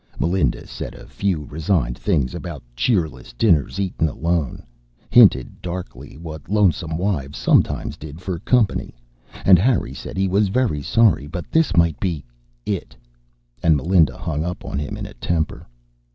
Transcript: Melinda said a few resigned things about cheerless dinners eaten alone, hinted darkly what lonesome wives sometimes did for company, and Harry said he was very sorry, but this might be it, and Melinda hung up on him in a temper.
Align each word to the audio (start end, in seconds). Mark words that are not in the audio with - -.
Melinda 0.19 0.65
said 0.65 0.95
a 0.95 1.05
few 1.05 1.45
resigned 1.45 1.95
things 1.95 2.33
about 2.33 2.63
cheerless 2.75 3.33
dinners 3.33 3.79
eaten 3.79 4.09
alone, 4.09 4.63
hinted 5.11 5.61
darkly 5.61 6.17
what 6.17 6.49
lonesome 6.49 6.97
wives 6.97 7.37
sometimes 7.37 7.97
did 7.97 8.19
for 8.19 8.39
company, 8.39 8.95
and 9.45 9.59
Harry 9.59 9.93
said 9.93 10.17
he 10.17 10.27
was 10.27 10.47
very 10.47 10.81
sorry, 10.81 11.27
but 11.27 11.51
this 11.51 11.77
might 11.77 11.99
be 11.99 12.25
it, 12.65 12.95
and 13.61 13.77
Melinda 13.77 14.17
hung 14.17 14.43
up 14.43 14.65
on 14.65 14.79
him 14.79 14.97
in 14.97 15.05
a 15.05 15.13
temper. 15.13 15.67